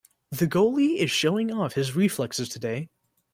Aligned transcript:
The 0.31 0.47
goalie 0.47 0.97
is 0.97 1.11
showing 1.11 1.51
off 1.53 1.73
his 1.73 1.95
reflexes 1.95 2.49
today. 2.49 2.89